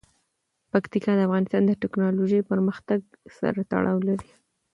پکتیکا 0.71 1.11
د 1.15 1.19
افغانستان 1.27 1.61
د 1.65 1.71
تکنالوژۍ 1.83 2.41
پرمختګ 2.51 2.99
سره 3.37 3.59
تړاو 3.71 3.97
لري. 4.07 4.29